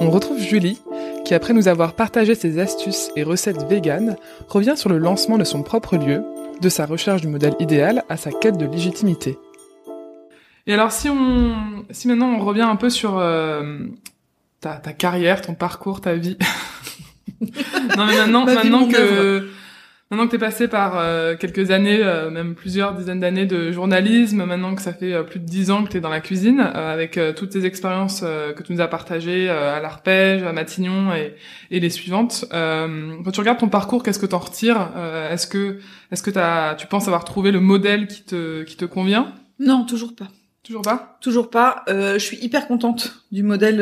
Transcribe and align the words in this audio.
On 0.00 0.10
retrouve 0.10 0.38
Julie, 0.38 0.80
qui 1.24 1.34
après 1.34 1.52
nous 1.52 1.68
avoir 1.68 1.94
partagé 1.94 2.34
ses 2.34 2.58
astuces 2.58 3.10
et 3.16 3.22
recettes 3.22 3.62
véganes, 3.68 4.16
revient 4.48 4.74
sur 4.76 4.88
le 4.88 4.98
lancement 4.98 5.38
de 5.38 5.44
son 5.44 5.62
propre 5.62 5.96
lieu, 5.96 6.24
de 6.60 6.68
sa 6.68 6.86
recherche 6.86 7.20
du 7.20 7.28
modèle 7.28 7.54
idéal 7.60 8.04
à 8.08 8.16
sa 8.16 8.30
quête 8.30 8.56
de 8.56 8.66
légitimité. 8.66 9.38
Et 10.66 10.72
alors 10.72 10.92
si 10.92 11.10
on, 11.10 11.84
si 11.90 12.08
maintenant 12.08 12.32
on 12.34 12.38
revient 12.44 12.62
un 12.62 12.76
peu 12.76 12.88
sur 12.88 13.18
euh, 13.18 13.80
ta, 14.60 14.76
ta 14.76 14.92
carrière, 14.94 15.42
ton 15.42 15.54
parcours, 15.54 16.00
ta 16.00 16.14
vie. 16.14 16.38
non 17.40 18.06
mais 18.06 18.16
maintenant, 18.16 18.46
maintenant 18.46 18.88
que 18.88 19.50
Maintenant 20.14 20.26
que 20.26 20.30
tu 20.30 20.36
es 20.36 20.46
passé 20.46 20.68
par 20.68 20.96
euh, 20.96 21.34
quelques 21.34 21.72
années, 21.72 21.98
euh, 22.00 22.30
même 22.30 22.54
plusieurs 22.54 22.94
dizaines 22.94 23.18
d'années 23.18 23.46
de 23.46 23.72
journalisme, 23.72 24.44
maintenant 24.44 24.76
que 24.76 24.80
ça 24.80 24.92
fait 24.92 25.12
euh, 25.12 25.24
plus 25.24 25.40
de 25.40 25.44
dix 25.44 25.72
ans 25.72 25.82
que 25.82 25.88
tu 25.88 25.96
es 25.96 26.00
dans 26.00 26.08
la 26.08 26.20
cuisine, 26.20 26.60
avec 26.60 27.18
toutes 27.34 27.50
tes 27.50 27.64
expériences 27.64 28.20
que 28.20 28.62
tu 28.62 28.72
nous 28.72 28.80
as 28.80 28.86
partagées 28.86 29.50
à 29.50 29.80
l'Arpège, 29.80 30.44
à 30.44 30.52
Matignon 30.52 31.12
et, 31.14 31.34
et 31.72 31.80
les 31.80 31.90
suivantes, 31.90 32.44
quand 32.50 33.30
tu 33.32 33.40
regardes 33.40 33.58
ton 33.58 33.68
parcours, 33.68 34.04
qu'est-ce 34.04 34.20
que 34.20 34.26
tu 34.26 34.34
en 34.36 34.38
retires 34.38 34.90
Est-ce 35.30 35.48
que, 35.48 35.78
est-ce 36.12 36.22
que 36.22 36.38
as, 36.38 36.76
tu 36.76 36.86
penses 36.86 37.08
avoir 37.08 37.24
trouvé 37.24 37.50
le 37.50 37.60
modèle 37.60 38.06
qui 38.06 38.22
te, 38.22 38.62
qui 38.62 38.76
te 38.76 38.84
convient? 38.84 39.32
Non, 39.58 39.84
toujours 39.84 40.14
pas. 40.14 40.28
Toujours 40.62 40.82
pas? 40.82 41.18
Toujours 41.20 41.50
pas. 41.50 41.82
je 41.88 42.18
suis 42.18 42.38
hyper 42.38 42.68
contente 42.68 43.24
du 43.32 43.42
modèle 43.42 43.78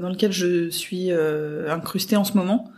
dans 0.00 0.10
lequel 0.10 0.32
je 0.32 0.68
suis 0.68 1.10
incrustée 1.10 2.16
en 2.16 2.24
ce 2.24 2.36
moment 2.36 2.70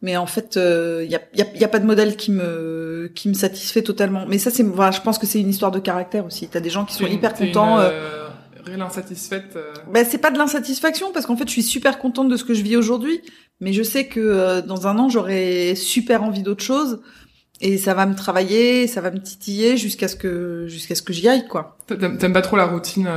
mais 0.00 0.16
en 0.16 0.26
fait 0.26 0.52
il 0.54 0.60
euh, 0.60 1.04
y, 1.04 1.16
a, 1.16 1.20
y, 1.34 1.42
a, 1.42 1.46
y, 1.56 1.64
a, 1.64 1.68
pas 1.68 1.78
de 1.80 1.86
modèle 1.86 2.16
qui 2.16 2.30
me 2.30 3.10
qui 3.14 3.28
me 3.28 3.34
satisfait 3.34 3.82
totalement. 3.82 4.26
Mais 4.26 4.38
ça 4.38 4.50
c'est 4.50 4.62
voilà, 4.62 4.90
je 4.90 5.00
pense 5.00 5.18
que 5.18 5.26
c'est 5.26 5.40
une 5.40 5.50
histoire 5.50 5.70
de 5.70 5.80
caractère 5.80 6.24
aussi. 6.24 6.48
T'as 6.48 6.60
des 6.60 6.70
gens 6.70 6.84
qui 6.84 6.94
sont 6.94 7.06
hyper 7.06 7.34
contents 7.34 7.78
euh, 7.78 7.90
euh, 7.90 8.28
réelle 8.64 8.82
insatisfaite 8.82 9.56
euh... 9.56 9.72
ben 9.92 10.06
c'est 10.08 10.18
pas 10.18 10.30
de 10.30 10.38
l'insatisfaction 10.38 11.12
parce 11.12 11.26
qu'en 11.26 11.36
fait 11.36 11.46
je 11.46 11.52
suis 11.52 11.62
super 11.62 11.98
contente 11.98 12.28
de 12.28 12.36
ce 12.36 12.44
que 12.44 12.54
je 12.54 12.62
vis 12.62 12.76
aujourd'hui. 12.76 13.20
Mais 13.60 13.72
je 13.72 13.82
sais 13.82 14.06
que 14.06 14.20
euh, 14.20 14.62
dans 14.62 14.86
un 14.86 14.98
an 14.98 15.08
j'aurai 15.08 15.74
super 15.74 16.22
envie 16.22 16.42
d'autre 16.42 16.62
chose. 16.62 17.00
Et 17.60 17.76
ça 17.76 17.92
va 17.92 18.06
me 18.06 18.14
travailler 18.14 18.86
ça 18.86 19.00
va 19.00 19.10
me 19.10 19.20
titiller 19.20 19.76
jusqu'à 19.76 20.06
ce 20.06 20.14
que 20.14 20.66
jusqu'à 20.68 20.94
ce 20.94 21.02
que 21.02 21.12
j'y 21.12 21.28
aille 21.28 21.48
quoi. 21.48 21.76
T'aimes 21.88 22.32
pas 22.32 22.42
trop 22.42 22.56
la 22.56 22.66
routine 22.66 23.08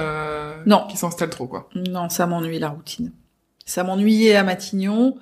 non. 0.66 0.88
qui 0.90 0.98
s'installe 0.98 1.30
trop 1.30 1.46
quoi. 1.46 1.70
Non 1.76 2.10
ça 2.10 2.26
m'ennuie 2.26 2.58
la 2.58 2.70
routine. 2.70 3.12
Ça 3.68 3.84
m'ennuyait 3.84 4.36
à 4.36 4.44
Matignon 4.44 5.16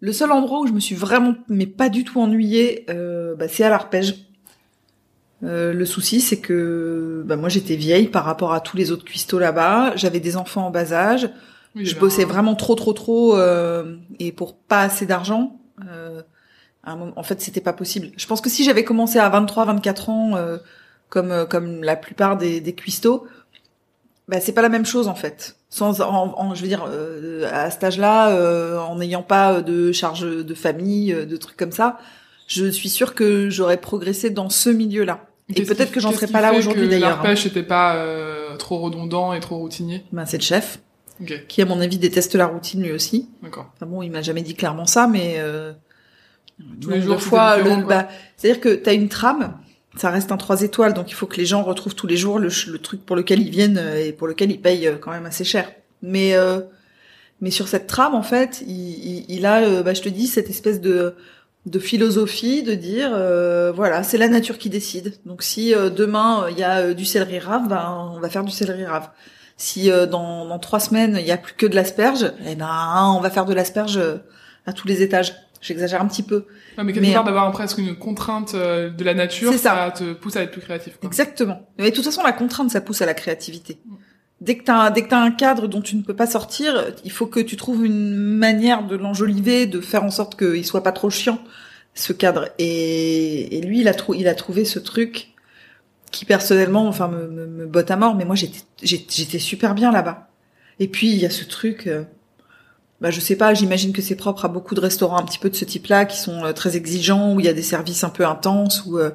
le 0.00 0.12
seul 0.12 0.30
endroit 0.30 0.60
où 0.60 0.66
je 0.66 0.72
me 0.72 0.80
suis 0.80 0.94
vraiment, 0.94 1.34
mais 1.48 1.66
pas 1.66 1.88
du 1.88 2.04
tout 2.04 2.20
ennuyée, 2.20 2.84
euh, 2.88 3.34
bah, 3.34 3.48
c'est 3.48 3.64
à 3.64 3.68
l'arpège. 3.68 4.26
Euh, 5.44 5.72
le 5.72 5.84
souci, 5.84 6.20
c'est 6.20 6.38
que 6.38 7.22
bah, 7.26 7.36
moi 7.36 7.48
j'étais 7.48 7.76
vieille 7.76 8.08
par 8.08 8.24
rapport 8.24 8.52
à 8.52 8.60
tous 8.60 8.76
les 8.76 8.90
autres 8.90 9.04
cuistots 9.04 9.38
là-bas. 9.38 9.94
J'avais 9.96 10.20
des 10.20 10.36
enfants 10.36 10.66
en 10.66 10.70
bas 10.70 10.92
âge. 10.92 11.28
je 11.74 11.94
bossais 11.96 12.24
vraiment 12.24 12.54
trop, 12.54 12.74
trop, 12.74 12.92
trop, 12.92 13.36
euh, 13.36 13.96
et 14.18 14.32
pour 14.32 14.56
pas 14.56 14.82
assez 14.82 15.06
d'argent. 15.06 15.60
Euh, 15.88 16.22
en 16.84 17.22
fait, 17.22 17.40
c'était 17.40 17.60
pas 17.60 17.74
possible. 17.74 18.10
Je 18.16 18.26
pense 18.26 18.40
que 18.40 18.48
si 18.48 18.64
j'avais 18.64 18.82
commencé 18.82 19.18
à 19.18 19.28
23, 19.28 19.66
24 19.66 20.08
ans, 20.08 20.36
euh, 20.36 20.56
comme 21.08 21.46
comme 21.48 21.82
la 21.82 21.96
plupart 21.96 22.38
des, 22.38 22.60
des 22.60 22.74
cuistots, 22.74 23.26
bah, 24.28 24.40
c'est 24.40 24.52
pas 24.52 24.62
la 24.62 24.68
même 24.68 24.86
chose 24.86 25.08
en 25.08 25.14
fait. 25.14 25.56
Sans, 25.70 26.00
en, 26.00 26.54
je 26.54 26.62
veux 26.62 26.68
dire, 26.68 26.86
euh, 26.88 27.48
à 27.52 27.70
cet 27.70 27.84
âge-là, 27.84 28.30
euh, 28.30 28.78
en 28.78 28.96
n'ayant 28.96 29.22
pas 29.22 29.60
de 29.60 29.92
charge 29.92 30.20
de 30.22 30.54
famille, 30.54 31.12
euh, 31.12 31.26
de 31.26 31.36
trucs 31.36 31.56
comme 31.56 31.72
ça, 31.72 31.98
je 32.46 32.66
suis 32.66 32.88
sûre 32.88 33.14
que 33.14 33.50
j'aurais 33.50 33.78
progressé 33.78 34.30
dans 34.30 34.48
ce 34.48 34.70
milieu-là. 34.70 35.26
Et 35.54 35.62
peut-être 35.62 35.90
que 35.90 36.00
j'en 36.00 36.12
serais 36.12 36.26
pas 36.26 36.42
là 36.42 36.52
aujourd'hui 36.52 36.88
d'ailleurs. 36.88 37.08
L'arpège 37.08 37.46
n'était 37.46 37.62
pas 37.62 37.96
euh, 37.96 38.56
trop 38.56 38.78
redondant 38.78 39.32
et 39.32 39.40
trop 39.40 39.56
routinier? 39.56 40.04
Ben 40.12 40.26
c'est 40.26 40.36
le 40.36 40.42
chef, 40.42 40.78
qui 41.48 41.62
à 41.62 41.64
mon 41.64 41.80
avis 41.80 41.96
déteste 41.96 42.34
la 42.34 42.46
routine 42.46 42.82
lui 42.82 42.92
aussi. 42.92 43.30
D'accord. 43.42 43.70
Enfin 43.74 43.86
bon, 43.86 44.02
il 44.02 44.10
m'a 44.10 44.20
jamais 44.20 44.42
dit 44.42 44.54
clairement 44.54 44.84
ça, 44.84 45.06
mais 45.06 45.36
euh, 45.38 45.72
tous 46.82 46.90
les 46.90 47.00
jours 47.00 47.20
fois, 47.20 47.56
bah, 47.88 48.08
c'est-à-dire 48.36 48.60
que 48.60 48.74
t'as 48.74 48.92
une 48.92 49.08
trame 49.08 49.54
ça 49.98 50.10
reste 50.10 50.32
un 50.32 50.36
trois 50.36 50.62
étoiles, 50.62 50.94
donc 50.94 51.10
il 51.10 51.14
faut 51.14 51.26
que 51.26 51.36
les 51.36 51.46
gens 51.46 51.62
retrouvent 51.62 51.94
tous 51.94 52.06
les 52.06 52.16
jours 52.16 52.38
le, 52.38 52.50
truc 52.78 53.04
pour 53.04 53.16
lequel 53.16 53.42
ils 53.42 53.50
viennent 53.50 53.78
euh, 53.78 54.06
et 54.06 54.12
pour 54.12 54.28
lequel 54.28 54.50
ils 54.50 54.60
payent 54.60 54.86
euh, 54.86 54.96
quand 54.96 55.10
même 55.10 55.26
assez 55.26 55.44
cher. 55.44 55.70
Mais 56.02 56.34
euh, 56.34 56.60
mais 57.40 57.50
sur 57.50 57.68
cette 57.68 57.86
trame, 57.86 58.14
en 58.14 58.22
fait, 58.22 58.62
il, 58.66 59.24
il, 59.28 59.46
a, 59.46 59.82
bah, 59.82 59.94
je 59.94 60.02
te 60.02 60.08
dis, 60.08 60.26
cette 60.26 60.50
espèce 60.50 60.80
de 60.80 61.14
de 61.66 61.78
philosophie 61.78 62.62
de 62.62 62.74
dire, 62.74 63.10
voilà, 63.74 64.02
c'est 64.02 64.16
la 64.16 64.28
nature 64.28 64.58
qui 64.58 64.70
décide. 64.70 65.14
Donc 65.26 65.42
si 65.42 65.72
demain 65.72 66.46
il 66.50 66.58
y 66.58 66.64
a 66.64 66.94
du 66.94 67.04
céleri 67.04 67.38
rave, 67.38 67.68
ben 67.68 68.10
on 68.14 68.20
va 68.20 68.30
faire 68.30 68.44
du 68.44 68.50
céleri 68.50 68.86
rave. 68.86 69.10
Si 69.56 69.90
dans, 70.10 70.46
dans 70.46 70.58
trois 70.58 70.80
semaines 70.80 71.16
il 71.20 71.26
y 71.26 71.32
a 71.32 71.36
plus 71.36 71.54
que 71.54 71.66
de 71.66 71.74
l'asperge, 71.74 72.32
eh 72.46 72.54
ben 72.54 73.14
on 73.16 73.20
va 73.20 73.28
faire 73.28 73.44
de 73.44 73.52
l'asperge 73.52 74.00
à 74.66 74.72
tous 74.72 74.88
les 74.88 75.02
étages. 75.02 75.34
J'exagère 75.60 76.00
un 76.00 76.06
petit 76.06 76.22
peu. 76.22 76.46
Non, 76.76 76.84
mais 76.84 76.92
quelque 76.92 77.12
part 77.12 77.24
d'avoir 77.24 77.50
presque 77.50 77.78
une 77.78 77.96
contrainte 77.96 78.54
euh, 78.54 78.90
de 78.90 79.04
la 79.04 79.14
nature, 79.14 79.52
ça. 79.54 79.92
te 79.96 80.12
pousse 80.12 80.36
à 80.36 80.42
être 80.42 80.52
plus 80.52 80.60
créatif. 80.60 80.96
Quoi. 80.98 81.08
Exactement. 81.08 81.68
Mais 81.78 81.90
de 81.90 81.94
toute 81.94 82.04
façon, 82.04 82.22
la 82.22 82.32
contrainte, 82.32 82.70
ça 82.70 82.80
pousse 82.80 83.02
à 83.02 83.06
la 83.06 83.14
créativité. 83.14 83.78
Mm. 83.84 83.94
Dès 84.40 84.56
que 84.56 84.64
t'as 84.64 84.90
dès 84.90 85.02
que 85.02 85.08
t'as 85.08 85.18
un 85.18 85.32
cadre 85.32 85.66
dont 85.66 85.80
tu 85.80 85.96
ne 85.96 86.02
peux 86.02 86.14
pas 86.14 86.28
sortir, 86.28 86.92
il 87.04 87.10
faut 87.10 87.26
que 87.26 87.40
tu 87.40 87.56
trouves 87.56 87.84
une 87.84 88.14
manière 88.14 88.86
de 88.86 88.94
l'enjoliver, 88.94 89.66
de 89.66 89.80
faire 89.80 90.04
en 90.04 90.12
sorte 90.12 90.38
qu'il 90.38 90.64
soit 90.64 90.84
pas 90.84 90.92
trop 90.92 91.10
chiant 91.10 91.40
ce 91.94 92.12
cadre. 92.12 92.48
Et, 92.58 93.58
et 93.58 93.60
lui, 93.60 93.80
il 93.80 93.88
a 93.88 93.94
trouvé 93.94 94.18
il 94.20 94.28
a 94.28 94.36
trouvé 94.36 94.64
ce 94.64 94.78
truc 94.78 95.30
qui 96.12 96.24
personnellement, 96.24 96.86
enfin, 96.86 97.08
me, 97.08 97.26
me, 97.26 97.46
me 97.46 97.66
botte 97.66 97.90
à 97.90 97.96
mort. 97.96 98.14
Mais 98.14 98.24
moi, 98.24 98.36
j'étais 98.36 98.60
j'étais 98.80 99.40
super 99.40 99.74
bien 99.74 99.90
là-bas. 99.90 100.28
Et 100.78 100.86
puis 100.86 101.08
il 101.08 101.18
y 101.18 101.26
a 101.26 101.30
ce 101.30 101.44
truc. 101.44 101.88
Euh, 101.88 102.04
bah 103.00 103.10
je 103.10 103.20
sais 103.20 103.36
pas, 103.36 103.54
j'imagine 103.54 103.92
que 103.92 104.02
c'est 104.02 104.16
propre 104.16 104.44
à 104.44 104.48
beaucoup 104.48 104.74
de 104.74 104.80
restaurants 104.80 105.18
un 105.18 105.24
petit 105.24 105.38
peu 105.38 105.50
de 105.50 105.56
ce 105.56 105.64
type-là 105.64 106.04
qui 106.04 106.18
sont 106.18 106.44
euh, 106.44 106.52
très 106.52 106.76
exigeants, 106.76 107.34
où 107.34 107.40
il 107.40 107.46
y 107.46 107.48
a 107.48 107.52
des 107.52 107.62
services 107.62 108.04
un 108.04 108.10
peu 108.10 108.26
intenses, 108.26 108.84
où 108.86 108.98
euh, 108.98 109.10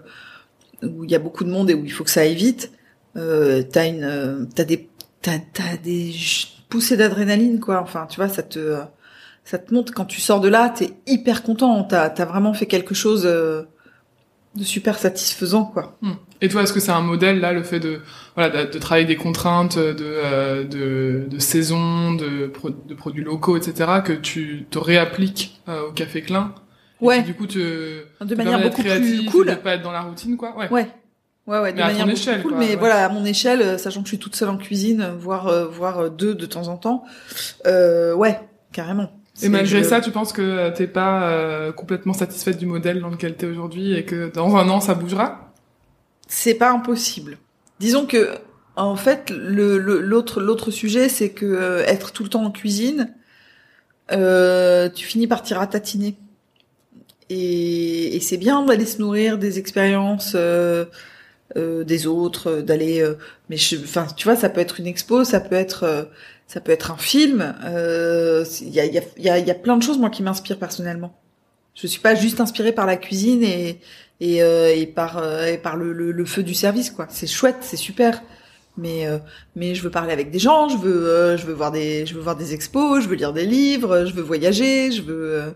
où 0.83 1.03
il 1.03 1.11
y 1.11 1.15
a 1.15 1.19
beaucoup 1.19 1.43
de 1.43 1.49
monde 1.49 1.69
et 1.69 1.73
où 1.73 1.85
il 1.85 1.91
faut 1.91 2.03
que 2.03 2.09
ça 2.09 2.21
aille 2.21 2.35
vite. 2.35 2.71
Euh, 3.15 3.63
t'as 3.63 3.87
une, 3.87 4.03
euh, 4.03 4.45
t'as 4.55 4.63
des, 4.63 4.89
t'as, 5.21 5.39
t'as 5.53 5.77
des 5.77 6.13
poussées 6.69 6.97
d'adrénaline 6.97 7.59
quoi. 7.59 7.81
Enfin, 7.81 8.07
tu 8.09 8.17
vois, 8.17 8.29
ça 8.29 8.43
te, 8.43 8.77
ça 9.45 9.57
te 9.59 9.73
monte 9.73 9.91
quand 9.91 10.05
tu 10.05 10.21
sors 10.21 10.41
de 10.41 10.47
là, 10.49 10.69
t'es 10.69 10.91
hyper 11.07 11.43
content. 11.43 11.83
T'as, 11.83 12.09
t'as 12.09 12.25
vraiment 12.25 12.53
fait 12.53 12.65
quelque 12.65 12.95
chose 12.95 13.27
de 14.55 14.63
super 14.63 14.99
satisfaisant 14.99 15.65
quoi. 15.65 15.97
Hmm. 16.01 16.13
Et 16.41 16.49
toi, 16.49 16.63
est-ce 16.63 16.73
que 16.73 16.79
c'est 16.79 16.91
un 16.91 17.01
modèle 17.01 17.39
là, 17.39 17.53
le 17.53 17.63
fait 17.63 17.79
de 17.79 18.01
voilà 18.35 18.65
de, 18.65 18.79
travailler 18.79 19.07
des 19.07 19.15
contraintes 19.15 19.77
de 19.77 19.95
euh, 20.01 20.63
de, 20.63 21.25
de, 21.27 21.39
saison, 21.39 22.13
de, 22.13 22.51
de 22.87 22.93
produits 22.93 23.23
locaux, 23.23 23.57
etc. 23.57 24.01
que 24.03 24.13
tu 24.13 24.65
te 24.69 24.77
réappliques 24.77 25.61
euh, 25.67 25.89
au 25.89 25.91
Café 25.91 26.21
Klein? 26.21 26.53
Ouais. 27.01 27.21
du 27.21 27.33
coup, 27.33 27.47
tu 27.47 27.59
de 27.59 28.35
manière 28.35 28.61
beaucoup 28.61 28.81
plus 28.81 29.25
cool, 29.25 29.47
de 29.47 29.55
pas 29.55 29.75
être 29.75 29.81
dans 29.81 29.91
la 29.91 30.01
routine, 30.01 30.37
quoi? 30.37 30.55
Ouais. 30.57 30.69
Ouais. 30.69 30.87
Ouais, 31.45 31.59
ouais, 31.59 31.73
de 31.73 31.79
manière 31.79 32.07
beaucoup 32.07 32.17
plus 32.17 32.41
cool, 32.41 32.55
mais 32.57 32.77
voilà, 32.77 33.03
à 33.03 33.09
mon 33.09 33.25
échelle, 33.25 33.61
euh, 33.61 33.77
sachant 33.77 33.99
que 33.99 34.05
je 34.05 34.11
suis 34.11 34.19
toute 34.19 34.33
seule 34.33 34.47
en 34.47 34.57
cuisine, 34.57 35.11
voire 35.17 35.69
voire 35.69 36.09
deux 36.09 36.35
de 36.35 36.45
temps 36.45 36.69
en 36.69 36.77
temps, 36.77 37.03
euh, 37.65 38.13
ouais, 38.13 38.39
carrément. 38.71 39.11
Et 39.41 39.49
malgré 39.49 39.83
ça, 39.83 39.99
tu 39.99 40.11
penses 40.11 40.31
que 40.31 40.69
t'es 40.69 40.87
pas 40.87 41.29
euh, 41.29 41.71
complètement 41.71 42.13
satisfaite 42.13 42.57
du 42.57 42.67
modèle 42.67 43.01
dans 43.01 43.09
lequel 43.09 43.35
t'es 43.35 43.47
aujourd'hui 43.47 43.93
et 43.93 44.05
que 44.05 44.31
dans 44.31 44.55
un 44.55 44.69
an 44.69 44.79
ça 44.79 44.93
bougera? 44.93 45.53
C'est 46.27 46.53
pas 46.53 46.71
impossible. 46.71 47.37
Disons 47.79 48.05
que 48.05 48.29
en 48.75 48.95
fait, 48.95 49.29
le 49.29 49.77
l'autre 49.77 50.41
l'autre 50.41 50.71
sujet, 50.71 51.09
c'est 51.09 51.29
que 51.29 51.45
euh, 51.45 51.83
être 51.85 52.11
tout 52.11 52.23
le 52.23 52.29
temps 52.29 52.43
en 52.43 52.51
cuisine, 52.51 53.13
euh, 54.11 54.89
tu 54.89 55.05
finis 55.05 55.27
par 55.27 55.43
t'y 55.43 55.53
ratatiner. 55.53 56.15
Et, 57.29 58.15
et 58.15 58.19
c'est 58.19 58.37
bien 58.37 58.65
d'aller 58.65 58.85
se 58.85 58.99
nourrir 58.99 59.37
des 59.37 59.59
expériences 59.59 60.33
euh, 60.35 60.85
euh 61.55 61.83
des 61.83 62.07
autres, 62.07 62.61
d'aller. 62.61 63.05
mais 63.49 63.57
enfin, 63.83 64.07
tu 64.15 64.25
vois, 64.25 64.35
ça 64.35 64.49
peut 64.49 64.61
être 64.61 64.79
une 64.79 64.87
expo, 64.87 65.23
ça 65.23 65.39
peut 65.39 65.55
être 65.55 66.09
ça 66.53 66.61
peut 66.61 66.71
être 66.71 66.91
un 66.91 66.97
film. 66.97 67.55
Il 67.63 67.67
euh, 67.67 68.45
y, 68.61 68.79
a, 68.79 68.85
y, 68.85 68.99
a, 69.29 69.39
y, 69.39 69.51
a, 69.51 69.55
plein 69.55 69.75
de 69.75 69.81
choses 69.81 69.97
moi 69.97 70.11
qui 70.11 70.21
m'inspirent 70.21 70.59
personnellement. 70.59 71.19
Je 71.73 71.87
suis 71.87 71.99
pas 71.99 72.13
juste 72.13 72.39
inspirée 72.39 72.71
par 72.71 72.85
la 72.85 72.95
cuisine 72.95 73.41
et 73.43 73.79
et, 74.19 74.43
euh, 74.43 74.71
et 74.75 74.85
par 74.85 75.17
euh, 75.17 75.47
et 75.47 75.57
par 75.57 75.75
le, 75.75 75.91
le, 75.91 76.25
feu 76.25 76.43
du 76.43 76.53
service 76.53 76.91
quoi. 76.91 77.07
C'est 77.09 77.25
chouette, 77.25 77.57
c'est 77.61 77.77
super. 77.77 78.21
Mais 78.77 79.07
euh, 79.07 79.17
mais 79.55 79.73
je 79.73 79.81
veux 79.81 79.89
parler 79.89 80.13
avec 80.13 80.29
des 80.29 80.37
gens, 80.37 80.69
je 80.69 80.77
veux 80.77 81.07
euh, 81.09 81.37
je 81.37 81.47
veux 81.47 81.53
voir 81.53 81.71
des 81.71 82.05
je 82.05 82.13
veux 82.13 82.21
voir 82.21 82.35
des 82.35 82.53
expos, 82.53 83.03
je 83.03 83.09
veux 83.09 83.15
lire 83.15 83.33
des 83.33 83.47
livres, 83.47 84.05
je 84.05 84.13
veux 84.13 84.21
voyager, 84.21 84.91
je 84.91 85.01
veux 85.01 85.55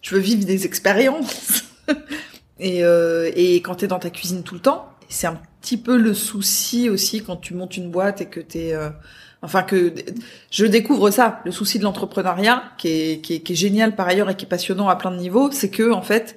je 0.00 0.14
veux 0.14 0.20
vivre 0.20 0.46
des 0.46 0.64
expériences. 0.64 1.64
et 2.58 2.80
et 3.36 3.56
quand 3.56 3.74
t'es 3.74 3.86
dans 3.86 3.98
ta 3.98 4.08
cuisine 4.08 4.42
tout 4.42 4.54
le 4.54 4.60
temps, 4.60 4.88
c'est 5.08 5.26
un 5.26 5.38
petit 5.60 5.76
peu 5.76 5.96
le 5.96 6.14
souci 6.14 6.88
aussi 6.90 7.22
quand 7.22 7.36
tu 7.36 7.54
montes 7.54 7.76
une 7.76 7.90
boîte 7.90 8.20
et 8.20 8.26
que 8.26 8.40
t'es 8.40 8.74
Enfin 9.40 9.62
que 9.62 9.94
je 10.50 10.66
découvre 10.66 11.10
ça, 11.12 11.40
le 11.44 11.52
souci 11.52 11.78
de 11.78 11.84
l'entrepreneuriat, 11.84 12.64
qui 12.76 12.88
est, 12.88 13.20
qui, 13.20 13.34
est, 13.34 13.40
qui 13.40 13.52
est 13.52 13.56
génial 13.56 13.94
par 13.94 14.08
ailleurs 14.08 14.28
et 14.30 14.34
qui 14.36 14.44
est 14.46 14.48
passionnant 14.48 14.88
à 14.88 14.96
plein 14.96 15.12
de 15.12 15.16
niveaux, 15.16 15.50
c'est 15.52 15.70
que 15.70 15.92
en 15.92 16.02
fait, 16.02 16.36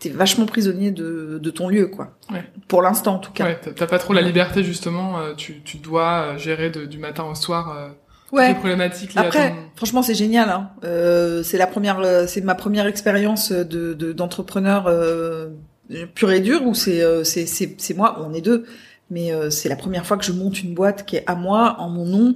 t'es 0.00 0.08
vachement 0.08 0.44
prisonnier 0.46 0.90
de, 0.90 1.38
de 1.40 1.50
ton 1.50 1.68
lieu, 1.68 1.86
quoi. 1.86 2.16
Ouais. 2.32 2.42
Pour 2.66 2.82
l'instant, 2.82 3.14
en 3.14 3.18
tout 3.20 3.30
cas. 3.30 3.44
Ouais, 3.44 3.60
t'as 3.76 3.86
pas 3.86 4.00
trop 4.00 4.14
la 4.14 4.20
liberté 4.20 4.64
justement. 4.64 5.20
Euh, 5.20 5.34
tu, 5.36 5.60
tu 5.62 5.76
dois 5.76 6.32
euh, 6.34 6.38
gérer 6.38 6.70
de, 6.70 6.86
du 6.86 6.98
matin 6.98 7.22
au 7.24 7.34
soir. 7.36 7.72
Euh, 7.76 7.88
Ouais. 8.32 8.48
les 8.48 8.54
problématiques 8.54 9.12
liées 9.14 9.20
à 9.20 9.24
Après, 9.26 9.50
ton- 9.50 9.56
franchement, 9.76 10.02
c'est 10.02 10.14
génial. 10.14 10.48
Hein. 10.48 10.70
Euh, 10.84 11.42
c'est 11.44 11.58
la 11.58 11.66
première, 11.68 12.00
euh, 12.00 12.26
c'est 12.26 12.40
ma 12.40 12.54
première 12.56 12.86
expérience 12.86 13.52
de 13.52 13.92
de- 13.94 14.12
d'entrepreneur 14.12 14.86
euh, 14.88 15.50
pur 16.14 16.30
et 16.32 16.40
dur 16.40 16.62
où 16.66 16.74
c'est 16.74 17.02
euh, 17.02 17.24
c'est 17.24 17.46
c'est 17.46 17.94
moi. 17.94 18.24
On 18.26 18.32
est 18.34 18.40
deux, 18.40 18.64
mais 19.10 19.32
euh, 19.32 19.50
c'est 19.50 19.68
la 19.68 19.76
première 19.76 20.06
fois 20.06 20.16
que 20.16 20.24
je 20.24 20.32
monte 20.32 20.62
une 20.62 20.74
boîte 20.74 21.04
qui 21.06 21.16
est 21.16 21.24
à 21.26 21.34
moi 21.34 21.76
en 21.78 21.88
mon 21.88 22.04
nom, 22.06 22.34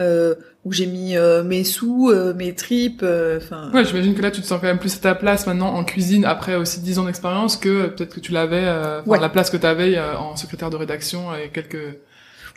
euh, 0.00 0.34
où 0.64 0.72
j'ai 0.72 0.86
mis 0.86 1.16
euh, 1.16 1.42
mes 1.44 1.64
sous, 1.64 2.10
euh, 2.10 2.34
mes 2.34 2.54
tripes. 2.54 3.00
euh, 3.02 3.38
Enfin, 3.38 3.70
Ouais, 3.72 3.84
j'imagine 3.84 4.14
que 4.14 4.22
là, 4.22 4.30
tu 4.30 4.40
te 4.42 4.46
sens 4.46 4.60
quand 4.60 4.66
même 4.66 4.78
plus 4.78 4.94
à 4.96 4.98
ta 4.98 5.14
place 5.14 5.46
maintenant 5.46 5.68
en 5.74 5.84
cuisine 5.84 6.24
après 6.24 6.56
aussi 6.56 6.80
10 6.80 6.98
ans 6.98 7.04
d'expérience 7.04 7.56
que 7.56 7.86
peut-être 7.88 8.14
que 8.14 8.20
tu 8.20 8.32
l'avais, 8.32 8.64
euh, 8.64 9.02
Ouais. 9.06 9.18
la 9.20 9.28
place 9.28 9.50
que 9.50 9.56
tu 9.56 9.66
avais 9.66 9.98
en 9.98 10.36
secrétaire 10.36 10.70
de 10.70 10.76
rédaction 10.76 11.30
a 11.30 11.38
quelques, 11.52 11.70
quelques 11.70 11.98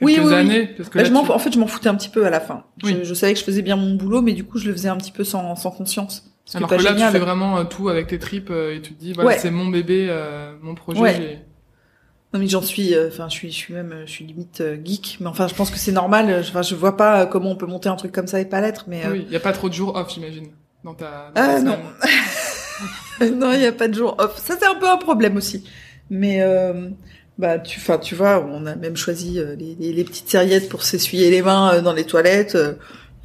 Oui, 0.02 0.18
oui, 0.20 0.26
oui. 0.26 0.34
années. 0.34 0.68
Parce 0.78 0.90
que 0.90 0.96
Bah, 0.96 1.04
là, 1.04 1.10
je 1.10 1.14
tu- 1.14 1.32
en 1.32 1.40
fait, 1.40 1.54
je 1.54 1.60
m'en 1.60 1.68
foutais 1.68 1.90
un 1.90 1.96
petit 1.96 2.10
peu 2.10 2.26
à 2.26 2.30
la 2.30 2.40
fin. 2.40 2.64
Oui. 2.84 2.96
Je, 3.00 3.04
je 3.04 3.14
savais 3.14 3.34
que 3.34 3.40
je 3.40 3.44
faisais 3.46 3.62
bien 3.62 3.76
mon 3.76 3.94
boulot, 3.96 4.22
mais 4.22 4.34
du 4.34 4.44
coup, 4.44 4.58
je 4.58 4.66
le 4.68 4.74
faisais 4.74 4.90
un 4.90 4.98
petit 4.98 5.12
peu 5.12 5.24
sans, 5.24 5.56
sans 5.56 5.72
conscience. 5.72 6.29
Alors 6.58 6.70
que 6.70 6.76
là, 6.76 6.82
génial. 6.94 7.12
tu 7.12 7.20
fais 7.20 7.24
vraiment 7.24 7.58
euh, 7.60 7.64
tout 7.64 7.90
avec 7.90 8.08
tes 8.08 8.18
tripes 8.20 8.50
euh, 8.50 8.76
et 8.76 8.82
tu 8.82 8.94
te 8.94 9.00
dis, 9.00 9.14
voilà, 9.14 9.30
Ouais. 9.30 9.38
c'est 9.40 9.52
mon 9.52 9.68
bébé, 9.68 10.08
euh, 10.10 10.54
mon 10.62 10.74
projet. 10.76 11.00
Ouais. 11.00 11.46
Non 12.34 12.40
mais 12.40 12.48
j'en 12.48 12.62
suis, 12.62 12.94
euh, 12.94 13.08
enfin 13.08 13.28
je 13.28 13.34
suis, 13.34 13.52
je 13.52 13.56
suis 13.58 13.74
même, 13.74 14.04
je 14.06 14.12
suis 14.12 14.24
limite 14.24 14.62
euh, 14.62 14.78
geek, 14.84 15.18
mais 15.20 15.26
enfin 15.28 15.48
je 15.48 15.56
pense 15.56 15.72
que 15.72 15.80
c'est 15.80 15.92
normal. 15.92 16.44
je- 16.44 16.50
Enfin 16.50 16.62
je 16.62 16.76
vois 16.76 16.96
pas 16.96 17.26
comment 17.26 17.50
on 17.52 17.56
peut 17.56 17.66
monter 17.66 17.90
un 17.90 17.96
truc 17.96 18.12
comme 18.12 18.28
ça 18.28 18.40
et 18.40 18.46
pas 18.46 18.62
l'être, 18.62 18.86
mais 18.88 19.04
euh, 19.06 19.12
Oui, 19.14 19.24
il 19.28 19.34
y 19.34 19.36
a 19.36 19.40
pas 19.40 19.52
trop 19.52 19.68
de 19.68 19.74
jours 19.74 19.96
off, 19.96 20.14
j'imagine, 20.14 20.48
dans 20.84 20.94
ta. 20.94 21.32
dans 21.34 21.34
ta 21.34 21.44
Ah, 21.56 21.58
semaine. 21.60 21.78
non. 23.22 23.36
non 23.48 23.54
il 23.54 23.62
y 23.62 23.66
a 23.66 23.72
pas 23.72 23.88
de 23.88 23.96
jour 23.96 24.16
off. 24.20 24.38
Ça 24.38 24.56
c'est 24.60 24.68
un 24.68 24.76
peu 24.76 24.88
un 24.88 24.98
problème 24.98 25.38
aussi. 25.38 25.64
Mais 26.12 26.42
euh, 26.44 26.90
bah 27.40 27.58
tu, 27.58 27.80
enfin 27.80 27.98
tu 27.98 28.14
vois, 28.14 28.46
on 28.46 28.66
a 28.68 28.76
même 28.76 28.96
choisi 28.96 29.40
euh, 29.40 29.56
les, 29.56 29.76
les, 29.80 29.92
les 29.94 30.04
petites 30.04 30.30
serviettes 30.30 30.70
pour 30.70 30.84
s'essuyer 30.84 31.32
les 31.32 31.42
mains 31.42 31.74
euh, 31.76 31.82
dans 31.82 31.94
les 31.94 32.04
toilettes. 32.06 32.54
euh, 32.56 32.74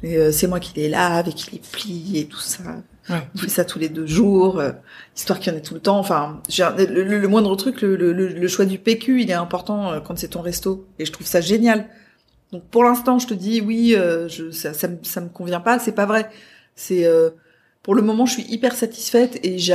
et 0.03 0.17
euh, 0.17 0.31
c'est 0.31 0.47
moi 0.47 0.59
qui 0.59 0.73
les 0.75 0.89
lave 0.89 1.27
et 1.29 1.33
qui 1.33 1.51
les 1.51 1.59
plie 1.71 2.17
et 2.19 2.25
tout 2.25 2.39
ça. 2.39 2.63
On 3.09 3.37
fait 3.37 3.49
ça 3.49 3.65
tous 3.65 3.77
les 3.79 3.89
deux 3.89 4.07
jours, 4.07 4.59
euh, 4.59 4.71
histoire 5.15 5.39
qu'il 5.39 5.53
y 5.53 5.55
en 5.55 5.59
ait 5.59 5.61
tout 5.61 5.75
le 5.75 5.79
temps. 5.79 5.99
Enfin, 5.99 6.41
le, 6.49 6.85
le- 7.03 7.19
le 7.19 7.27
moindre 7.27 7.55
truc, 7.55 7.81
le, 7.81 7.95
le, 7.95 8.47
choix 8.47 8.65
du 8.65 8.79
PQ, 8.79 9.21
il 9.21 9.29
est 9.29 9.33
important 9.33 9.91
euh, 9.91 9.99
quand 9.99 10.17
c'est 10.17 10.29
ton 10.29 10.41
resto. 10.41 10.87
Et 10.97 11.05
je 11.05 11.11
trouve 11.11 11.27
ça 11.27 11.39
génial. 11.41 11.87
Donc 12.51 12.63
pour 12.69 12.83
l'instant, 12.83 13.19
je 13.19 13.27
te 13.27 13.33
dis 13.33 13.61
oui, 13.61 13.95
euh, 13.95 14.27
je, 14.27 14.49
ça, 14.51 14.73
ça, 14.73 14.87
me- 14.87 14.97
ça 15.03 15.21
me 15.21 15.29
convient 15.29 15.59
pas. 15.59 15.77
C'est 15.79 15.91
pas 15.91 16.05
vrai. 16.07 16.29
C'est 16.75 17.05
euh, 17.05 17.29
pour 17.83 17.93
le 17.95 18.01
moment, 18.01 18.25
je 18.25 18.33
suis 18.33 18.45
hyper 18.51 18.73
satisfaite 18.75 19.39
et 19.43 19.59
je 19.59 19.73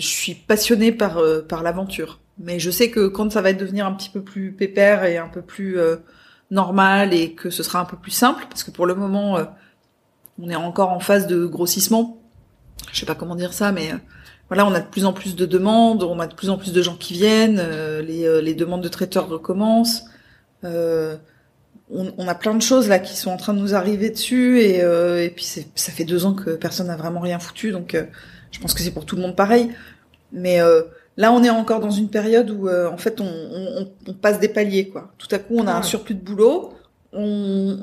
suis 0.00 0.34
passionnée 0.34 0.90
par 0.92 1.18
euh, 1.18 1.40
par 1.42 1.62
l'aventure. 1.62 2.18
Mais 2.38 2.58
je 2.58 2.70
sais 2.70 2.90
que 2.90 3.06
quand 3.08 3.30
ça 3.30 3.42
va 3.42 3.52
devenir 3.52 3.86
un 3.86 3.92
petit 3.92 4.10
peu 4.10 4.22
plus 4.22 4.52
pépère 4.52 5.04
et 5.04 5.18
un 5.18 5.28
peu 5.28 5.42
plus 5.42 5.78
euh, 5.78 5.96
normal 6.50 7.14
et 7.14 7.34
que 7.34 7.50
ce 7.50 7.62
sera 7.62 7.80
un 7.80 7.84
peu 7.84 7.96
plus 7.96 8.10
simple, 8.10 8.44
parce 8.48 8.64
que 8.64 8.70
pour 8.70 8.86
le 8.86 8.94
moment, 8.94 9.38
on 10.38 10.48
est 10.48 10.56
encore 10.56 10.90
en 10.90 11.00
phase 11.00 11.26
de 11.26 11.44
grossissement 11.46 12.21
je 12.92 13.00
sais 13.00 13.06
pas 13.06 13.14
comment 13.14 13.34
dire 13.36 13.52
ça, 13.52 13.72
mais 13.72 13.92
euh, 13.92 13.96
voilà, 14.48 14.66
on 14.66 14.72
a 14.74 14.80
de 14.80 14.86
plus 14.86 15.04
en 15.06 15.12
plus 15.12 15.34
de 15.36 15.46
demandes, 15.46 16.02
on 16.02 16.18
a 16.20 16.26
de 16.26 16.34
plus 16.34 16.50
en 16.50 16.58
plus 16.58 16.72
de 16.72 16.82
gens 16.82 16.96
qui 16.96 17.14
viennent, 17.14 17.58
euh, 17.60 18.02
les, 18.02 18.26
euh, 18.26 18.40
les 18.40 18.54
demandes 18.54 18.82
de 18.82 18.88
traiteurs 18.88 19.28
recommencent. 19.28 20.04
Euh, 20.64 21.16
on, 21.94 22.12
on 22.18 22.28
a 22.28 22.34
plein 22.34 22.54
de 22.54 22.62
choses 22.62 22.88
là 22.88 22.98
qui 22.98 23.16
sont 23.16 23.30
en 23.30 23.36
train 23.36 23.54
de 23.54 23.58
nous 23.58 23.74
arriver 23.74 24.10
dessus 24.10 24.60
et, 24.60 24.82
euh, 24.82 25.22
et 25.24 25.30
puis 25.30 25.44
ça 25.44 25.92
fait 25.92 26.04
deux 26.04 26.24
ans 26.26 26.34
que 26.34 26.50
personne 26.50 26.86
n'a 26.88 26.96
vraiment 26.96 27.20
rien 27.20 27.38
foutu, 27.38 27.72
donc 27.72 27.94
euh, 27.94 28.04
je 28.50 28.60
pense 28.60 28.74
que 28.74 28.80
c'est 28.80 28.90
pour 28.92 29.06
tout 29.06 29.16
le 29.16 29.22
monde 29.22 29.36
pareil. 29.36 29.70
Mais 30.32 30.60
euh, 30.62 30.82
là, 31.18 31.32
on 31.32 31.42
est 31.44 31.50
encore 31.50 31.80
dans 31.80 31.90
une 31.90 32.08
période 32.08 32.50
où 32.50 32.68
euh, 32.68 32.88
en 32.90 32.96
fait 32.96 33.20
on, 33.20 33.26
on, 33.26 33.88
on 34.08 34.14
passe 34.14 34.40
des 34.40 34.48
paliers 34.48 34.88
quoi. 34.88 35.12
Tout 35.18 35.28
à 35.30 35.38
coup, 35.38 35.54
on 35.58 35.66
a 35.66 35.72
un 35.72 35.80
Ouais. 35.80 35.82
surplus 35.82 36.14
de 36.14 36.20
boulot, 36.20 36.72
on, 37.12 37.78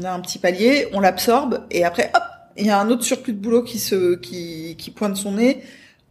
on 0.00 0.02
a 0.02 0.10
un 0.10 0.20
petit 0.20 0.38
palier, 0.38 0.88
on 0.92 1.00
l'absorbe 1.00 1.60
et 1.70 1.84
après 1.84 2.10
hop 2.14 2.22
il 2.56 2.66
y 2.66 2.70
a 2.70 2.80
un 2.80 2.90
autre 2.90 3.04
surplus 3.04 3.32
de 3.32 3.38
boulot 3.38 3.62
qui 3.62 3.78
se 3.78 4.14
qui, 4.16 4.92
pointe 4.94 5.16
son 5.16 5.32
nez. 5.32 5.62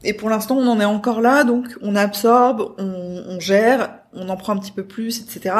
Et 0.06 0.13
pour 0.13 0.30
l'instant 0.30 0.57
on 0.57 0.68
en 0.68 0.80
est 0.80 0.86
encore 0.86 1.22
là. 1.22 1.44
Donc 1.44 1.68
on 1.81 1.95
absorbe 1.95 2.75
on, 2.78 3.40
gère 3.40 4.00
on 4.13 4.30
en 4.30 4.38
prend 4.38 4.54
un 4.54 4.60
petit 4.60 4.72
peu 4.72 4.84
plus 4.84 5.22
etc 5.22 5.56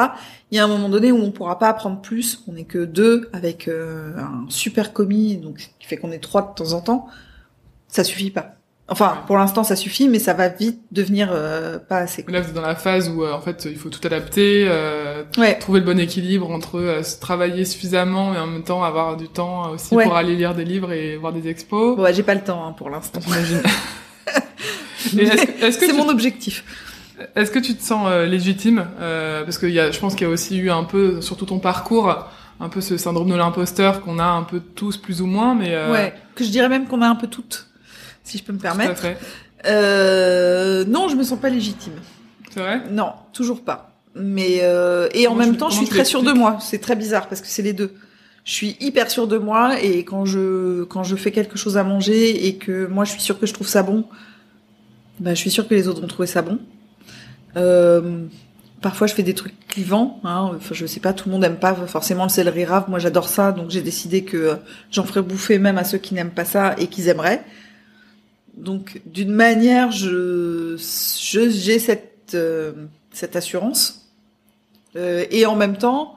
il 0.50 0.56
y 0.56 0.60
a 0.60 0.64
un 0.64 0.68
moment 0.68 0.88
donné 0.88 1.10
où 1.10 1.16
on 1.16 1.32
pourra 1.32 1.58
pas 1.58 1.72
prendre 1.74 2.00
plus. 2.00 2.44
On 2.46 2.56
est 2.56 2.64
que 2.64 2.84
deux 2.84 3.28
avec 3.32 3.68
euh, 3.68 4.16
un 4.18 4.46
super 4.48 4.92
commis. 4.92 5.36
Donc 5.36 5.70
qui 5.78 5.86
fait 5.86 5.96
qu'on 5.96 6.12
est 6.12 6.22
trois 6.22 6.42
de 6.42 6.54
temps 6.54 6.72
en 6.72 6.80
temps. 6.80 7.08
Ça 7.88 8.04
suffit 8.04 8.30
pas 8.30 8.56
enfin 8.88 9.18
pour 9.26 9.36
l'instant 9.38 9.64
ça 9.64 9.76
suffit 9.76 10.08
mais 10.08 10.18
ça 10.18 10.34
va 10.34 10.48
vite 10.48 10.80
devenir 10.92 11.30
euh, 11.32 11.78
pas 11.78 11.98
assez 11.98 12.24
Là, 12.28 12.40
vous 12.40 12.48
êtes 12.48 12.54
dans 12.54 12.60
la 12.60 12.74
phase 12.74 13.08
où, 13.08 13.24
euh, 13.24 13.32
en 13.32 13.40
fait, 13.40 13.66
il 13.70 13.76
faut 13.78 13.88
tout 13.88 14.00
adapter, 14.06 14.66
euh, 14.68 15.22
ouais 15.38 15.58
trouver 15.58 15.80
le 15.80 15.86
bon 15.86 15.98
équilibre 15.98 16.50
entre 16.50 16.78
euh, 16.78 17.02
travailler 17.20 17.64
suffisamment 17.64 18.34
et 18.34 18.38
en 18.38 18.46
même 18.46 18.62
temps 18.62 18.82
avoir 18.84 19.16
du 19.16 19.28
temps 19.28 19.70
aussi 19.70 19.94
Ouais. 19.94 20.04
pour 20.04 20.16
aller 20.16 20.36
lire 20.36 20.54
des 20.54 20.64
livres 20.64 20.92
et 20.92 21.16
voir 21.16 21.32
des 21.32 21.48
expos. 21.48 21.96
bon, 21.96 22.02
ouais, 22.02 22.12
j'ai 22.12 22.22
pas 22.22 22.34
le 22.34 22.42
temps 22.42 22.66
hein, 22.66 22.72
pour 22.72 22.90
l'instant 22.90 23.20
J'imagine. 23.22 23.62
C'est 25.70 25.86
tu- 25.88 25.92
mon 25.94 26.08
objectif 26.08 26.64
Est-ce 27.36 27.50
que 27.50 27.58
tu 27.58 27.74
te 27.74 27.82
sens 27.82 28.06
euh, 28.10 28.26
légitime 28.26 28.86
euh, 29.00 29.44
Parce 29.44 29.58
que 29.58 29.66
y 29.66 29.78
a, 29.80 29.90
je 29.90 29.98
pense 29.98 30.14
qu'il 30.14 30.26
y 30.26 30.30
a 30.30 30.32
aussi 30.32 30.58
eu 30.58 30.70
un 30.70 30.84
peu, 30.84 31.20
sur 31.20 31.36
tout 31.36 31.46
ton 31.46 31.58
parcours, 31.58 32.26
un 32.60 32.68
peu 32.68 32.80
ce 32.80 32.96
syndrome 32.96 33.28
de 33.30 33.34
l'imposteur 33.34 34.00
qu'on 34.00 34.18
a 34.18 34.24
un 34.24 34.42
peu 34.42 34.60
tous 34.60 34.96
plus 34.96 35.20
ou 35.22 35.26
moins, 35.26 35.54
mais 35.54 35.74
euh, 35.74 35.92
ouais 35.92 36.14
que 36.34 36.42
je 36.44 36.50
dirais 36.50 36.68
même 36.68 36.86
qu'on 36.86 37.00
a 37.02 37.06
un 37.06 37.14
peu 37.14 37.28
toutes 37.28 37.68
si 38.24 38.38
je 38.38 38.42
peux 38.42 38.52
me 38.52 38.58
tout 38.58 38.66
à 38.66 38.70
permettre 38.70 39.00
fait. 39.00 39.18
Euh, 39.66 40.84
non, 40.86 41.08
je 41.08 41.16
me 41.16 41.22
sens 41.22 41.38
pas 41.38 41.48
légitime. 41.48 41.94
C'est 42.52 42.60
vrai? 42.60 42.82
Non, 42.90 43.12
toujours 43.32 43.62
pas. 43.62 43.92
Mais 44.14 44.60
euh, 44.62 45.08
et 45.12 45.26
en 45.26 45.32
Comment 45.32 45.44
même 45.44 45.56
temps, 45.56 45.70
je 45.70 45.76
suis 45.76 45.88
très 45.88 46.04
sûre 46.04 46.22
de 46.22 46.32
moi. 46.32 46.58
C'est 46.60 46.80
très 46.80 46.96
bizarre 46.96 47.28
parce 47.28 47.40
que 47.40 47.46
c'est 47.46 47.62
les 47.62 47.72
deux. 47.72 47.94
Je 48.44 48.52
suis 48.52 48.76
hyper 48.80 49.10
sûre 49.10 49.26
de 49.26 49.38
moi 49.38 49.80
et 49.82 50.04
quand 50.04 50.26
je 50.26 50.84
quand 50.84 51.02
je 51.02 51.16
fais 51.16 51.32
quelque 51.32 51.56
chose 51.56 51.78
à 51.78 51.84
manger 51.84 52.46
et 52.46 52.56
que 52.56 52.86
moi 52.86 53.04
je 53.04 53.12
suis 53.12 53.20
sûre 53.22 53.40
que 53.40 53.46
je 53.46 53.54
trouve 53.54 53.66
ça 53.66 53.82
bon, 53.82 54.04
bah 55.18 55.30
je 55.32 55.40
suis 55.40 55.50
sûre 55.50 55.66
que 55.66 55.74
les 55.74 55.88
autres 55.88 56.02
vont 56.02 56.06
trouver 56.06 56.28
ça 56.28 56.42
bon. 56.42 56.58
Euh, 57.56 58.26
parfois 58.82 59.06
je 59.06 59.14
fais 59.14 59.22
des 59.22 59.32
trucs 59.32 59.66
clivants. 59.66 60.20
Hein. 60.24 60.50
Enfin, 60.56 60.74
je 60.74 60.84
sais 60.84 61.00
pas, 61.00 61.14
tout 61.14 61.28
le 61.28 61.32
monde 61.32 61.44
aime 61.44 61.56
pas 61.56 61.74
forcément 61.74 62.24
le 62.24 62.28
céleri 62.28 62.66
rave. 62.66 62.84
Moi 62.88 62.98
j'adore 62.98 63.30
ça, 63.30 63.50
donc 63.50 63.70
j'ai 63.70 63.80
décidé 63.80 64.24
que 64.24 64.36
euh, 64.36 64.54
j'en 64.90 65.04
ferais 65.04 65.22
bouffer 65.22 65.58
même 65.58 65.78
à 65.78 65.84
ceux 65.84 65.98
qui 65.98 66.12
n'aiment 66.12 66.30
pas 66.30 66.44
ça 66.44 66.74
et 66.78 66.88
qu'ils 66.88 67.08
aimeraient. 67.08 67.42
Donc 68.56 69.00
d'une 69.06 69.32
manière, 69.32 69.90
je 69.92 70.76
je- 70.78 71.50
j'ai 71.50 71.78
cette 71.78 72.32
euh, 72.34 72.72
cette 73.12 73.36
assurance 73.36 74.00
Euh, 74.96 75.24
et 75.30 75.44
en 75.46 75.56
même 75.56 75.76
temps, 75.76 76.16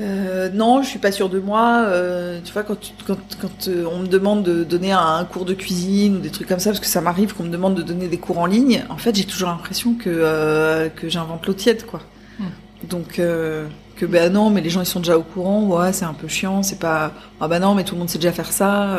euh, 0.00 0.48
non, 0.50 0.82
je 0.82 0.88
suis 0.88 0.98
pas 0.98 1.12
sûre 1.12 1.28
de 1.28 1.38
moi. 1.38 1.84
Euh, 1.86 2.40
tu 2.44 2.52
vois, 2.52 2.64
quand 2.64 2.80
tu- 2.80 2.92
quand 3.06 3.16
quand 3.40 3.68
euh, 3.68 3.84
on 3.92 4.00
me 4.00 4.08
demande 4.08 4.42
de 4.42 4.64
donner 4.64 4.90
un, 4.92 4.98
un 5.18 5.24
cours 5.24 5.44
de 5.44 5.54
cuisine 5.54 6.16
ou 6.16 6.20
des 6.20 6.30
trucs 6.30 6.48
comme 6.48 6.58
ça, 6.58 6.70
parce 6.70 6.80
que 6.80 6.86
ça 6.86 7.00
m'arrive 7.00 7.32
qu'on 7.34 7.44
me 7.44 7.48
demande 7.50 7.76
de 7.76 7.82
donner 7.82 8.08
des 8.08 8.18
cours 8.18 8.38
en 8.38 8.46
ligne. 8.46 8.84
En 8.90 8.96
fait, 8.96 9.14
j'ai 9.14 9.24
toujours 9.24 9.50
l'impression 9.50 9.94
que 9.94 10.08
euh, 10.10 10.88
que 10.88 11.08
j'invente 11.08 11.46
l'eau 11.46 11.54
tiède, 11.54 11.86
quoi. 11.86 12.00
Hmm. 12.38 12.48
Donc 12.82 13.18
euh, 13.20 13.68
que 13.96 14.06
ben 14.06 14.32
non, 14.32 14.50
mais 14.50 14.60
les 14.62 14.70
gens 14.70 14.80
ils 14.80 14.86
sont 14.86 15.00
déjà 15.00 15.16
au 15.18 15.22
courant. 15.22 15.62
Ouais, 15.68 15.92
c'est 15.92 16.04
un 16.06 16.14
peu 16.14 16.26
chiant. 16.28 16.62
C'est 16.64 16.80
pas 16.80 17.12
ah 17.40 17.46
bah 17.48 17.60
non, 17.60 17.74
mais 17.76 17.84
tout 17.84 17.94
le 17.94 18.00
monde 18.00 18.10
sait 18.10 18.18
déjà 18.18 18.32
faire 18.32 18.52
ça. 18.52 18.96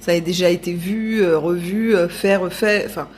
Ça 0.00 0.12
a 0.12 0.20
déjà 0.20 0.50
été 0.50 0.72
vu, 0.72 1.22
euh, 1.22 1.38
revu, 1.38 1.94
euh, 1.94 2.08
fait, 2.08 2.36
refait. 2.36 2.84
Enfin, 2.86 3.08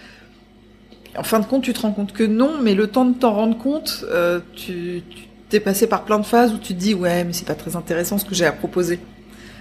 en 1.16 1.22
fin 1.22 1.40
de 1.40 1.46
compte, 1.46 1.62
tu 1.62 1.72
te 1.72 1.80
rends 1.80 1.92
compte 1.92 2.12
que 2.12 2.24
non, 2.24 2.58
mais 2.60 2.74
le 2.74 2.86
temps 2.86 3.04
de 3.04 3.14
t'en 3.14 3.32
rendre 3.32 3.58
compte, 3.58 4.04
euh, 4.10 4.40
tu 4.54 5.02
t'es 5.48 5.60
passé 5.60 5.86
par 5.86 6.04
plein 6.04 6.18
de 6.18 6.24
phases 6.24 6.54
où 6.54 6.58
tu 6.58 6.74
te 6.74 6.78
dis 6.78 6.94
ouais, 6.94 7.24
mais 7.24 7.32
c'est 7.34 7.46
pas 7.46 7.54
très 7.54 7.76
intéressant 7.76 8.16
ce 8.16 8.24
que 8.24 8.34
j'ai 8.34 8.46
à 8.46 8.52
proposer. 8.52 8.98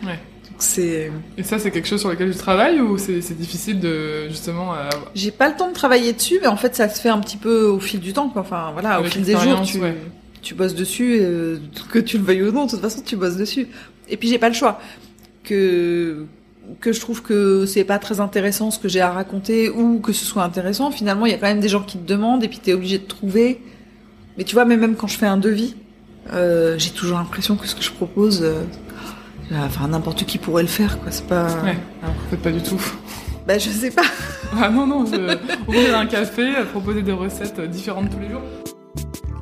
Ouais. 0.06 0.18
C'est, 0.58 1.12
Et 1.38 1.44
ça, 1.44 1.58
c'est 1.58 1.72
quelque 1.72 1.88
chose 1.88 2.00
sur 2.00 2.10
lequel 2.10 2.32
tu 2.32 2.38
travailles 2.38 2.80
ou 2.80 2.98
c'est 2.98 3.36
difficile 3.36 3.80
de 3.80 4.30
justement 4.30 4.76
euh, 4.76 4.90
j'ai 5.16 5.32
pas 5.32 5.50
le 5.50 5.56
temps 5.56 5.70
de 5.70 5.74
travailler 5.74 6.14
dessus, 6.14 6.38
mais 6.40 6.48
en 6.48 6.56
fait 6.56 6.76
ça 6.76 6.88
se 6.88 7.02
fait 7.02 7.10
un 7.10 7.20
petit 7.20 7.38
peu 7.38 7.64
au 7.64 7.80
fil 7.80 8.00
du 8.00 8.14
temps. 8.14 8.30
Quoi. 8.30 8.44
Enfin 8.44 8.70
voilà, 8.72 9.02
au 9.02 9.04
fil 9.06 9.24
des 9.24 9.36
jours, 9.36 9.62
tu 9.64 9.80
ouais. 9.80 9.96
tu 10.44 10.54
bosses 10.54 10.76
dessus, 10.76 11.18
euh, 11.20 11.58
que 11.92 11.98
tu 11.98 12.20
le 12.20 12.24
veuilles 12.24 12.44
ou 12.44 12.52
non, 12.52 12.66
de 12.66 12.72
toute 12.72 12.80
façon 12.82 13.02
tu 13.04 13.16
bosses 13.16 13.38
dessus. 13.38 13.68
Et 14.08 14.18
puis 14.18 14.30
j'ai 14.30 14.38
pas 14.38 14.50
le 14.50 14.56
choix. 14.56 14.80
Que 15.44 16.28
que 16.80 16.94
je 16.94 17.00
trouve 17.00 17.22
que 17.22 17.66
c'est 17.66 17.84
pas 17.84 18.00
très 18.00 18.20
intéressant 18.20 18.72
ce 18.72 18.80
que 18.80 18.88
j'ai 18.88 19.02
à 19.02 19.12
raconter 19.12 19.70
ou 19.70 20.00
que 20.00 20.14
ce 20.14 20.26
soit 20.26 20.44
intéressant, 20.44 20.92
finalement 20.92 21.26
il 21.26 21.32
y 21.32 21.36
a 21.36 21.38
quand 21.38 21.48
même 21.48 21.60
des 21.60 21.70
gens 21.70 21.82
qui 21.82 21.98
te 21.98 22.08
demandent 22.08 22.44
et 22.44 22.48
puis 22.48 22.60
t'es 22.60 22.74
obligé 22.74 22.98
de 22.98 23.06
trouver. 23.06 23.62
Mais 24.38 24.44
tu 24.46 24.56
vois, 24.56 24.66
mais 24.66 24.78
même 24.78 24.96
quand 24.96 25.08
je 25.08 25.18
fais 25.18 25.26
un 25.26 25.38
devis, 25.38 25.76
euh, 26.34 26.76
j'ai 26.78 26.92
toujours 26.92 27.18
l'impression 27.18 27.56
que 27.58 27.68
ce 27.68 27.76
que 27.76 27.82
je 27.84 27.92
propose, 27.92 28.42
euh, 28.44 28.64
enfin 29.66 29.88
n'importe 29.88 30.26
qui 30.26 30.38
pourrait 30.38 30.64
le 30.64 30.70
faire, 30.70 31.00
quoi. 31.02 31.12
C'est 31.12 31.28
pas. 31.28 31.46
Ouais, 31.64 31.78
alors 32.02 32.16
en 32.16 32.30
fait 32.30 32.38
pas 32.38 32.52
du 32.52 32.62
tout. 32.62 32.82
Bah 33.48 33.58
je 33.58 33.70
sais 33.70 33.90
pas. 33.92 34.04
Ah 34.62 34.70
non, 34.70 34.86
non, 34.86 35.06
je- 35.06 35.38
ouvrir 35.68 35.98
un 35.98 36.06
café, 36.06 36.52
proposer 36.72 37.02
des 37.02 37.12
recettes 37.14 37.58
euh, 37.58 37.68
différentes 37.68 38.10
tous 38.12 38.20
les 38.20 38.30
jours. 38.30 38.42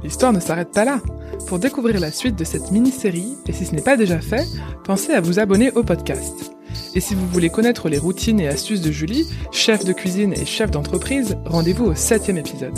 L'histoire 0.04 0.32
ne 0.32 0.40
s'arrête 0.40 0.72
pas 0.72 0.86
là. 0.86 1.00
Pour 1.48 1.60
découvrir 1.60 2.00
la 2.00 2.12
suite 2.12 2.36
de 2.38 2.44
cette 2.44 2.72
mini-série, 2.72 3.34
et 3.48 3.52
si 3.52 3.66
ce 3.66 3.74
n'est 3.76 3.82
pas 3.82 3.98
déjà 3.98 4.20
fait, 4.22 4.46
pensez 4.86 5.14
à 5.14 5.20
vous 5.20 5.40
abonner 5.40 5.72
au 5.74 5.84
podcast. 5.84 6.52
Et 6.96 7.00
si 7.00 7.16
vous 7.16 7.28
voulez 7.28 7.50
connaître 7.50 7.90
les 7.90 7.98
routines 7.98 8.40
et 8.40 8.48
astuces 8.48 8.82
de 8.82 8.92
Julie, 8.92 9.28
chef 9.52 9.86
de 9.86 9.94
cuisine 9.94 10.34
et 10.34 10.46
chef 10.46 10.72
d'entreprise, 10.72 11.38
rendez-vous 11.46 11.86
au 11.86 11.96
septième 11.96 12.38
épisode. 12.38 12.78